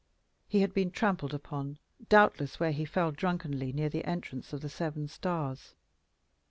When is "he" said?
0.47-0.61, 2.71-2.85